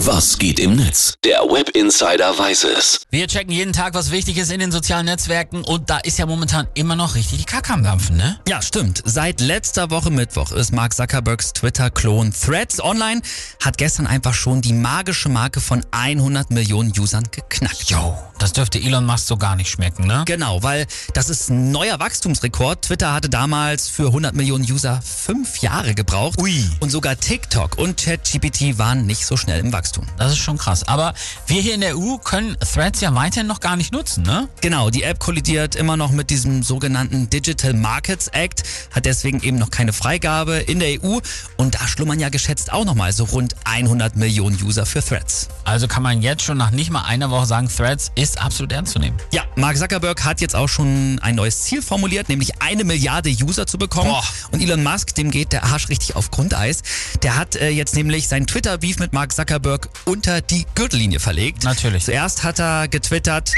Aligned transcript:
Was 0.00 0.36
geht 0.36 0.60
im 0.60 0.76
Netz? 0.76 1.14
Der 1.24 1.38
Web 1.40 1.70
Insider 1.70 2.38
weiß 2.38 2.64
es. 2.64 3.00
Wir 3.10 3.26
checken 3.26 3.50
jeden 3.50 3.72
Tag, 3.72 3.94
was 3.94 4.10
wichtig 4.10 4.36
ist 4.36 4.52
in 4.52 4.60
den 4.60 4.70
sozialen 4.70 5.06
Netzwerken 5.06 5.64
und 5.64 5.88
da 5.88 5.96
ist 5.96 6.18
ja 6.18 6.26
momentan 6.26 6.68
immer 6.74 6.96
noch 6.96 7.14
richtig 7.14 7.38
die 7.38 7.44
Kacke 7.46 7.72
am 7.72 7.82
Dampfen, 7.82 8.18
ne? 8.18 8.38
Ja, 8.46 8.60
stimmt. 8.60 9.02
Seit 9.06 9.40
letzter 9.40 9.90
Woche 9.90 10.10
Mittwoch 10.10 10.52
ist 10.52 10.70
Mark 10.74 10.92
Zuckerbergs 10.94 11.54
Twitter-Klon 11.54 12.30
Threads 12.32 12.78
online, 12.78 13.22
hat 13.64 13.78
gestern 13.78 14.06
einfach 14.06 14.34
schon 14.34 14.60
die 14.60 14.74
magische 14.74 15.30
Marke 15.30 15.62
von 15.62 15.82
100 15.92 16.50
Millionen 16.50 16.92
Usern 16.96 17.24
geknackt. 17.30 17.88
Jo, 17.88 18.18
das 18.38 18.52
dürfte 18.52 18.78
Elon 18.78 19.06
Musk 19.06 19.26
so 19.26 19.38
gar 19.38 19.56
nicht 19.56 19.70
schmecken, 19.70 20.06
ne? 20.06 20.24
Genau, 20.26 20.62
weil 20.62 20.86
das 21.14 21.30
ist 21.30 21.48
ein 21.48 21.70
neuer 21.70 21.98
Wachstumsrekord. 21.98 22.82
Twitter 22.82 23.14
hatte 23.14 23.30
damals 23.30 23.88
für 23.88 24.08
100 24.08 24.34
Millionen 24.34 24.70
User 24.70 25.00
fünf 25.00 25.58
Jahre 25.58 25.94
gebraucht. 25.94 26.38
Ui. 26.38 26.68
Und 26.80 26.90
sogar 26.90 27.16
TikTok 27.16 27.78
und 27.78 27.96
ChatGPT 27.96 28.78
waren 28.78 29.06
nicht 29.06 29.24
so 29.24 29.38
schnell 29.38 29.60
im 29.60 29.72
Wachstum. 29.72 29.85
Das 30.18 30.32
ist 30.32 30.38
schon 30.38 30.58
krass. 30.58 30.86
Aber 30.86 31.14
wir 31.46 31.60
hier 31.60 31.74
in 31.74 31.80
der 31.80 31.96
EU 31.96 32.16
können 32.18 32.56
Threads 32.60 33.00
ja 33.00 33.14
weiterhin 33.14 33.46
noch 33.46 33.60
gar 33.60 33.76
nicht 33.76 33.92
nutzen, 33.92 34.22
ne? 34.24 34.48
Genau, 34.60 34.90
die 34.90 35.02
App 35.02 35.18
kollidiert 35.18 35.74
immer 35.74 35.96
noch 35.96 36.10
mit 36.10 36.30
diesem 36.30 36.62
sogenannten 36.62 37.30
Digital 37.30 37.74
Markets 37.74 38.28
Act, 38.28 38.62
hat 38.92 39.04
deswegen 39.04 39.42
eben 39.42 39.58
noch 39.58 39.70
keine 39.70 39.92
Freigabe 39.92 40.56
in 40.56 40.80
der 40.80 41.02
EU 41.02 41.18
und 41.56 41.74
da 41.74 41.86
schlummern 41.86 42.20
ja 42.20 42.28
geschätzt 42.28 42.72
auch 42.72 42.84
nochmal 42.84 43.12
so 43.12 43.24
rund 43.24 43.54
100 43.64 44.16
Millionen 44.16 44.62
User 44.62 44.86
für 44.86 45.02
Threads. 45.02 45.48
Also 45.64 45.88
kann 45.88 46.02
man 46.02 46.22
jetzt 46.22 46.42
schon 46.42 46.58
nach 46.58 46.70
nicht 46.70 46.90
mal 46.90 47.02
einer 47.02 47.30
Woche 47.30 47.46
sagen, 47.46 47.68
Threads 47.68 48.12
ist 48.14 48.40
absolut 48.40 48.72
ernst 48.72 48.92
zu 48.92 48.98
nehmen. 48.98 49.16
Ja, 49.32 49.42
Mark 49.56 49.76
Zuckerberg 49.76 50.24
hat 50.24 50.40
jetzt 50.40 50.54
auch 50.54 50.68
schon 50.68 51.18
ein 51.20 51.34
neues 51.34 51.62
Ziel 51.62 51.82
formuliert, 51.82 52.28
nämlich 52.28 52.62
eine 52.62 52.84
Milliarde 52.84 53.30
User 53.30 53.66
zu 53.66 53.78
bekommen. 53.78 54.10
Boah. 54.10 54.24
Und 54.52 54.62
Elon 54.62 54.82
Musk, 54.82 55.14
dem 55.14 55.30
geht 55.30 55.52
der 55.52 55.64
Arsch 55.64 55.88
richtig 55.88 56.16
auf 56.16 56.30
Grundeis. 56.30 56.82
Der 57.22 57.36
hat 57.36 57.56
äh, 57.56 57.70
jetzt 57.70 57.94
nämlich 57.94 58.28
sein 58.28 58.46
Twitter-Beef 58.46 58.98
mit 58.98 59.12
Mark 59.12 59.32
Zuckerberg 59.32 59.75
unter 60.04 60.40
die 60.40 60.66
Gürtellinie 60.74 61.20
verlegt. 61.20 61.64
Natürlich. 61.64 62.04
Zuerst 62.04 62.42
hat 62.42 62.60
er 62.60 62.88
getwittert, 62.88 63.52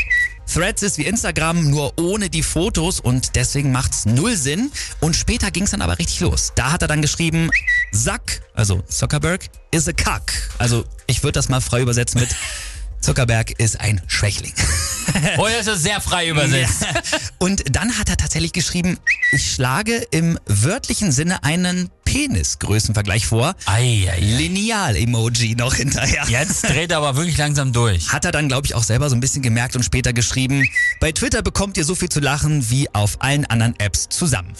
Threads 0.52 0.82
ist 0.82 0.96
wie 0.96 1.04
Instagram, 1.04 1.70
nur 1.70 1.98
ohne 1.98 2.30
die 2.30 2.42
Fotos 2.42 3.00
und 3.00 3.36
deswegen 3.36 3.70
macht's 3.70 4.06
null 4.06 4.34
Sinn. 4.36 4.72
Und 5.00 5.14
später 5.14 5.50
ging's 5.50 5.72
dann 5.72 5.82
aber 5.82 5.98
richtig 5.98 6.20
los. 6.20 6.52
Da 6.54 6.72
hat 6.72 6.82
er 6.82 6.88
dann 6.88 7.02
geschrieben, 7.02 7.50
Zuck, 7.92 8.40
also 8.54 8.80
Zuckerberg, 8.82 9.44
is 9.70 9.88
a 9.88 9.92
cuck. 9.92 10.32
Also 10.56 10.84
ich 11.06 11.22
würde 11.22 11.32
das 11.32 11.48
mal 11.48 11.60
frei 11.60 11.82
übersetzen 11.82 12.20
mit 12.20 12.30
Zuckerberg 13.00 13.52
ist 13.60 13.78
ein 13.78 14.00
Schwächling. 14.06 14.52
Oh, 15.36 15.46
das 15.46 15.66
ist 15.66 15.82
sehr 15.82 16.00
frei 16.00 16.28
übersetzt. 16.30 16.84
Und 17.38 17.64
dann 17.74 17.96
hat 17.98 18.08
er 18.08 18.16
tatsächlich 18.16 18.52
geschrieben, 18.52 18.98
ich 19.32 19.52
schlage 19.52 19.96
im 20.10 20.38
wörtlichen 20.46 21.12
Sinne 21.12 21.44
einen 21.44 21.90
Penisgrößenvergleich 22.08 23.26
vor. 23.26 23.54
Lineal-Emoji 24.18 25.56
noch 25.56 25.74
hinterher. 25.74 26.24
Jetzt 26.26 26.62
dreht 26.62 26.90
er 26.90 26.96
aber 26.98 27.16
wirklich 27.16 27.36
langsam 27.36 27.74
durch. 27.74 28.10
Hat 28.10 28.24
er 28.24 28.32
dann, 28.32 28.48
glaube 28.48 28.66
ich, 28.66 28.74
auch 28.74 28.82
selber 28.82 29.10
so 29.10 29.14
ein 29.14 29.20
bisschen 29.20 29.42
gemerkt 29.42 29.76
und 29.76 29.82
später 29.82 30.14
geschrieben, 30.14 30.66
bei 31.00 31.12
Twitter 31.12 31.42
bekommt 31.42 31.76
ihr 31.76 31.84
so 31.84 31.94
viel 31.94 32.08
zu 32.08 32.20
lachen 32.20 32.70
wie 32.70 32.88
auf 32.94 33.20
allen 33.20 33.44
anderen 33.44 33.78
Apps 33.78 34.08
zusammen. 34.08 34.54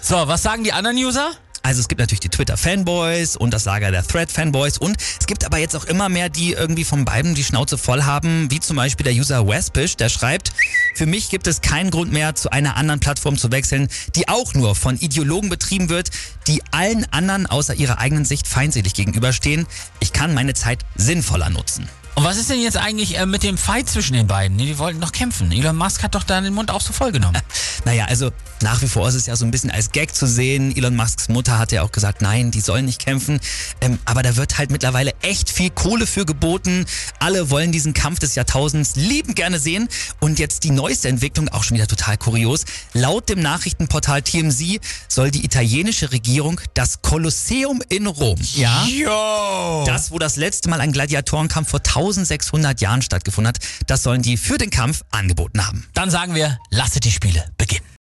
So, 0.00 0.14
was 0.28 0.42
sagen 0.42 0.64
die 0.64 0.72
anderen 0.72 0.96
User? 0.96 1.30
Also 1.62 1.80
es 1.80 1.88
gibt 1.88 2.00
natürlich 2.00 2.20
die 2.20 2.30
Twitter-Fanboys 2.30 3.36
und 3.36 3.52
das 3.52 3.66
Lager 3.66 3.90
der 3.90 4.06
Thread-Fanboys 4.06 4.78
und 4.78 4.96
es 5.20 5.26
gibt 5.26 5.44
aber 5.44 5.58
jetzt 5.58 5.76
auch 5.76 5.84
immer 5.84 6.08
mehr, 6.08 6.30
die 6.30 6.52
irgendwie 6.52 6.84
von 6.84 7.04
beiden 7.04 7.34
die 7.34 7.44
Schnauze 7.44 7.76
voll 7.76 8.04
haben, 8.04 8.50
wie 8.50 8.60
zum 8.60 8.76
Beispiel 8.76 9.04
der 9.04 9.12
User 9.12 9.46
Wespish, 9.46 9.96
der 9.96 10.08
schreibt, 10.08 10.52
für 11.00 11.06
mich 11.06 11.30
gibt 11.30 11.46
es 11.46 11.62
keinen 11.62 11.90
Grund 11.90 12.12
mehr, 12.12 12.34
zu 12.34 12.52
einer 12.52 12.76
anderen 12.76 13.00
Plattform 13.00 13.38
zu 13.38 13.50
wechseln, 13.50 13.88
die 14.16 14.28
auch 14.28 14.52
nur 14.52 14.74
von 14.74 14.98
Ideologen 14.98 15.48
betrieben 15.48 15.88
wird, 15.88 16.10
die 16.46 16.62
allen 16.72 17.10
anderen 17.10 17.46
außer 17.46 17.74
ihrer 17.74 17.96
eigenen 17.96 18.26
Sicht 18.26 18.46
feindselig 18.46 18.92
gegenüberstehen. 18.92 19.66
Ich 20.00 20.12
kann 20.12 20.34
meine 20.34 20.52
Zeit 20.52 20.80
sinnvoller 20.96 21.48
nutzen. 21.48 21.88
Und 22.20 22.26
was 22.26 22.36
ist 22.36 22.50
denn 22.50 22.60
jetzt 22.60 22.76
eigentlich 22.76 23.16
äh, 23.16 23.24
mit 23.24 23.42
dem 23.42 23.56
Fight 23.56 23.88
zwischen 23.88 24.12
den 24.12 24.26
beiden? 24.26 24.58
Die 24.58 24.76
wollten 24.76 25.00
doch 25.00 25.10
kämpfen. 25.10 25.52
Elon 25.52 25.74
Musk 25.74 26.02
hat 26.02 26.14
doch 26.14 26.22
da 26.22 26.38
den 26.38 26.52
Mund 26.52 26.70
auch 26.70 26.82
so 26.82 26.92
voll 26.92 27.12
genommen. 27.12 27.40
Naja, 27.86 28.04
also 28.04 28.30
nach 28.60 28.82
wie 28.82 28.88
vor 28.88 29.08
ist 29.08 29.14
es 29.14 29.24
ja 29.24 29.34
so 29.36 29.46
ein 29.46 29.50
bisschen 29.50 29.70
als 29.70 29.90
Gag 29.90 30.14
zu 30.14 30.26
sehen. 30.26 30.76
Elon 30.76 30.94
Musks 30.94 31.30
Mutter 31.30 31.58
hat 31.58 31.72
ja 31.72 31.80
auch 31.80 31.92
gesagt, 31.92 32.20
nein, 32.20 32.50
die 32.50 32.60
sollen 32.60 32.84
nicht 32.84 33.02
kämpfen. 33.02 33.40
Ähm, 33.80 33.98
aber 34.04 34.22
da 34.22 34.36
wird 34.36 34.58
halt 34.58 34.70
mittlerweile 34.70 35.14
echt 35.22 35.48
viel 35.48 35.70
Kohle 35.70 36.06
für 36.06 36.26
geboten. 36.26 36.84
Alle 37.20 37.48
wollen 37.48 37.72
diesen 37.72 37.94
Kampf 37.94 38.18
des 38.18 38.34
Jahrtausends 38.34 38.96
liebend 38.96 39.34
gerne 39.34 39.58
sehen. 39.58 39.88
Und 40.20 40.38
jetzt 40.38 40.64
die 40.64 40.72
neueste 40.72 41.08
Entwicklung, 41.08 41.48
auch 41.48 41.64
schon 41.64 41.78
wieder 41.78 41.86
total 41.86 42.18
kurios. 42.18 42.66
Laut 42.92 43.30
dem 43.30 43.40
Nachrichtenportal 43.40 44.20
TMZ 44.20 44.78
soll 45.08 45.30
die 45.30 45.42
italienische 45.42 46.12
Regierung 46.12 46.60
das 46.74 47.00
Kolosseum 47.00 47.80
in 47.88 48.06
Rom, 48.06 48.38
ja, 48.56 48.84
Jo! 48.84 49.84
das, 49.86 50.10
wo 50.10 50.18
das 50.18 50.36
letzte 50.36 50.68
Mal 50.68 50.82
ein 50.82 50.92
Gladiatorenkampf 50.92 51.70
vor 51.70 51.82
1600 52.10 52.80
Jahren 52.80 53.02
stattgefunden 53.02 53.48
hat, 53.48 53.58
das 53.86 54.02
sollen 54.02 54.22
die 54.22 54.36
für 54.36 54.58
den 54.58 54.70
Kampf 54.70 55.02
angeboten 55.10 55.66
haben. 55.66 55.86
Dann 55.94 56.10
sagen 56.10 56.34
wir, 56.34 56.58
lasset 56.70 57.04
die 57.04 57.12
Spiele 57.12 57.44
beginnen. 57.56 57.90